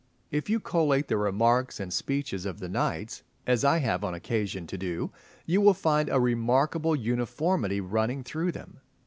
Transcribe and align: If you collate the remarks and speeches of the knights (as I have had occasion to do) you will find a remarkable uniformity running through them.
If 0.31 0.49
you 0.49 0.59
collate 0.59 1.09
the 1.09 1.17
remarks 1.17 1.79
and 1.79 1.93
speeches 1.93 2.47
of 2.47 2.57
the 2.59 2.67
knights 2.67 3.21
(as 3.45 3.63
I 3.63 3.77
have 3.77 4.01
had 4.01 4.15
occasion 4.15 4.65
to 4.65 4.75
do) 4.75 5.11
you 5.45 5.61
will 5.61 5.75
find 5.75 6.09
a 6.09 6.19
remarkable 6.19 6.95
uniformity 6.95 7.81
running 7.81 8.23
through 8.23 8.53
them. 8.53 8.79